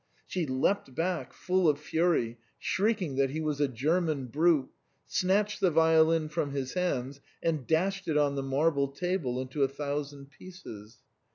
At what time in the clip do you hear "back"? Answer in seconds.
0.95-1.31